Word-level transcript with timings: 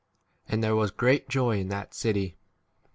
And 0.49 0.63
there 0.63 0.75
was 0.75 0.89
great 0.89 1.29
joy 1.29 1.59
in 1.59 1.67
that 1.67 1.93
city. 1.93 2.35